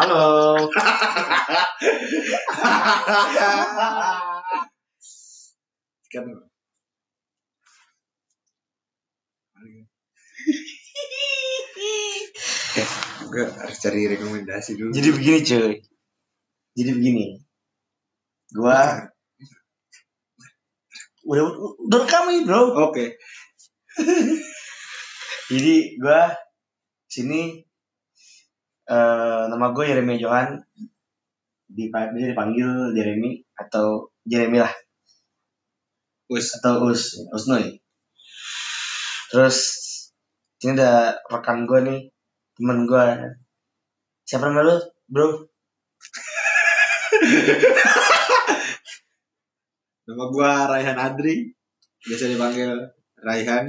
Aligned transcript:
Halo. 0.00 0.56
kan 6.08 6.24
gue 13.28 13.44
harus 13.44 13.76
cari 13.76 14.08
rekomendasi 14.08 14.80
dulu 14.80 14.96
Jadi 14.96 15.08
begini 15.12 15.38
cuy. 15.44 15.76
Jadi 16.80 16.90
begini. 16.96 17.26
Gua 18.56 19.04
udah 21.28 21.44
udah 21.76 21.98
rekam 22.08 22.24
nih 22.32 22.48
bro. 22.48 22.72
oke 22.88 23.20
Jadi 25.52 26.00
gua 26.00 26.32
sini 27.04 27.68
eh 28.90 29.42
nama 29.46 29.70
gue 29.70 29.84
Jeremy 29.86 30.18
Johan 30.18 30.58
Dipa- 31.70 32.10
bisa 32.10 32.34
dipanggil 32.34 32.90
Jeremy 32.98 33.38
atau 33.54 34.10
Jeremy 34.26 34.58
lah 34.58 34.74
us 36.30 36.54
atau 36.62 36.86
Us 36.86 37.18
Usnoy. 37.34 37.74
Terus 39.30 39.58
ini 40.62 40.78
ada 40.78 41.18
rekan 41.26 41.66
gue 41.66 41.80
nih 41.82 42.00
temen 42.54 42.86
gue. 42.86 43.06
Siapa 44.26 44.46
nama 44.46 44.62
lu 44.62 44.78
bro? 45.10 45.26
nama 50.06 50.24
gue 50.26 50.50
Raihan 50.70 50.98
Adri 50.98 51.54
biasa 52.00 52.32
dipanggil 52.32 52.72
Raihan 53.20 53.68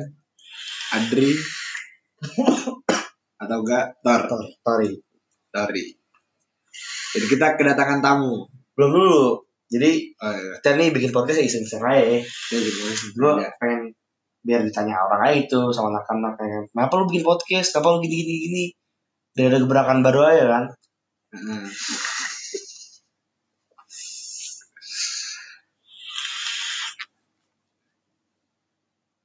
Adri 0.96 1.36
atau 3.42 3.58
enggak 3.62 3.86
Tor 4.06 4.22
Tor, 4.30 4.46
Tori. 4.62 5.11
Tori 5.52 5.86
jadi 7.12 7.26
kita 7.28 7.48
kedatangan 7.60 8.00
tamu 8.00 8.48
Belum 8.76 8.92
dulu. 8.98 9.24
Jadi 9.72 10.12
oh, 10.20 10.34
iya. 10.36 10.52
kita 10.60 10.70
nih 10.76 10.90
bikin 10.92 11.12
podcast 11.16 11.40
iseng-iseng 11.40 11.86
aja. 11.86 12.02
ya. 12.02 12.20
Ya? 12.20 12.60
Gue 13.16 13.32
Ya. 13.40 13.50
pengen 13.62 13.96
biar 14.42 14.66
ditanya 14.66 14.98
orang 15.06 15.22
aja 15.30 15.38
itu 15.38 15.60
sama 15.70 15.94
anak-anak 15.96 16.34
kayak 16.34 16.66
kenapa 16.74 16.94
lu 16.98 17.06
bikin 17.08 17.24
podcast, 17.24 17.72
kenapa 17.72 17.88
lu 17.96 17.98
gini-gini 18.04 18.34
gini. 18.48 18.66
Dan 19.32 19.54
ada 19.54 19.58
gebrakan 19.64 20.02
baru 20.04 20.28
aja 20.28 20.44
kan. 20.50 20.64
Heeh. 21.32 21.64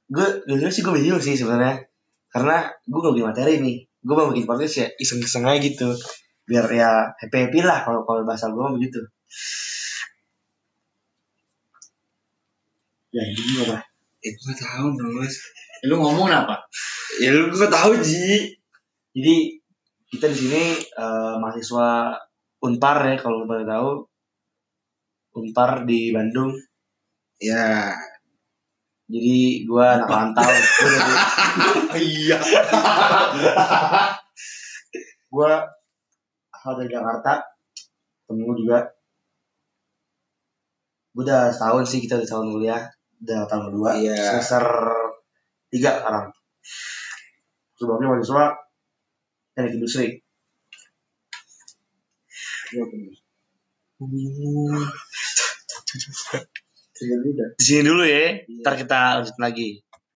Gue 0.07 0.27
jujur 0.47 0.71
sih 0.71 0.79
gue 0.85 0.93
bingung 0.95 1.19
sih 1.19 1.35
sebenarnya. 1.35 1.83
Karena 2.31 2.71
gue 2.87 2.99
gak 3.03 3.13
bikin 3.17 3.27
materi 3.27 3.53
nih. 3.59 3.77
Gue 4.07 4.15
mau 4.15 4.31
bikin 4.31 4.47
podcast 4.47 4.75
ya 4.79 4.87
iseng-iseng 4.95 5.43
aja 5.43 5.59
gitu. 5.59 5.91
Biar 6.47 6.63
ya 6.71 7.11
happy-happy 7.19 7.59
lah 7.59 7.83
kalau 7.83 8.07
kalau 8.07 8.23
bahasa 8.23 8.47
gue 8.47 8.63
begitu. 8.79 9.03
Ya 13.11 13.27
ini 13.27 13.35
gimana? 13.35 13.83
Eh, 14.23 14.31
gue 14.31 14.55
tahu 14.55 14.95
Nos. 14.95 15.35
Lu 15.91 15.99
ngomong 15.99 16.31
apa? 16.31 16.55
Ya 17.19 17.35
lu 17.35 17.51
gue 17.51 17.67
tahu 17.67 17.99
Ji. 17.99 18.55
Jadi 19.11 19.35
kita 20.07 20.31
di 20.31 20.37
sini 20.39 20.63
eh, 20.79 21.35
mahasiswa 21.43 22.15
Unpar 22.63 22.97
ya 23.11 23.19
kalau 23.19 23.43
lu 23.43 23.45
pada 23.51 23.67
tahu. 23.67 23.91
Unpar 25.35 25.83
di 25.83 26.15
Bandung. 26.15 26.55
Ya. 27.43 27.91
Jadi 29.07 29.63
gua 29.63 29.95
anak 29.95 30.09
rantau. 30.11 30.43
Iya. 31.97 32.37
gua 35.33 35.51
asal 36.51 36.73
dari 36.77 36.91
Jakarta. 36.91 37.41
Temen 38.27 38.43
gua 38.43 38.55
juga. 38.59 38.79
Gua 41.15 41.23
udah 41.23 41.41
setahun 41.55 41.87
sih 41.87 42.03
kita 42.03 42.19
udah 42.19 42.27
tahun 42.27 42.47
kuliah. 42.51 42.83
Udah 43.23 43.47
tahun 43.47 43.63
kedua. 43.71 43.89
Iya. 43.95 44.37
Semester 44.37 44.65
tiga 45.71 46.03
sekarang. 46.03 46.27
Sebelumnya 47.79 48.07
mahasiswa 48.11 48.45
teknik 49.55 49.73
industri. 49.79 50.07
Di 57.57 57.63
sini 57.63 57.81
dulu 57.85 58.03
ya. 58.03 58.41
Ntar 58.61 58.73
kita 58.75 58.99
lanjut 59.21 59.37
lagi. 59.37 59.86